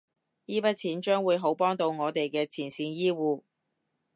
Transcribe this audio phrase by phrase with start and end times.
[0.47, 3.43] 依筆錢將會好幫到我哋嘅前線醫護